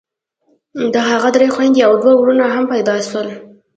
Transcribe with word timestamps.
د 0.93 0.95
هغه 1.09 1.29
درې 1.35 1.47
خويندې 1.55 1.81
او 1.87 1.93
دوه 2.01 2.13
ورونه 2.17 2.45
هم 2.53 2.63
پيدا 2.73 2.95
سول. 3.09 3.27